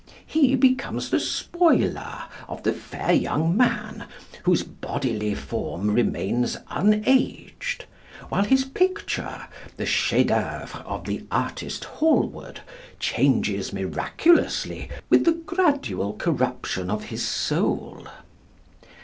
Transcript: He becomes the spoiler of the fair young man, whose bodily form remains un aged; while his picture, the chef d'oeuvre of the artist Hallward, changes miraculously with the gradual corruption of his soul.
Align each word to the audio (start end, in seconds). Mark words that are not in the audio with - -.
He 0.25 0.55
becomes 0.55 1.11
the 1.11 1.19
spoiler 1.19 2.23
of 2.47 2.63
the 2.63 2.73
fair 2.73 3.11
young 3.13 3.55
man, 3.55 4.07
whose 4.41 4.63
bodily 4.63 5.35
form 5.35 5.91
remains 5.93 6.57
un 6.69 7.03
aged; 7.05 7.85
while 8.29 8.43
his 8.43 8.65
picture, 8.65 9.45
the 9.77 9.85
chef 9.85 10.25
d'oeuvre 10.25 10.83
of 10.87 11.05
the 11.05 11.27
artist 11.29 11.83
Hallward, 11.99 12.61
changes 12.99 13.71
miraculously 13.71 14.89
with 15.11 15.23
the 15.25 15.33
gradual 15.33 16.13
corruption 16.13 16.89
of 16.89 17.03
his 17.03 17.23
soul. 17.23 18.07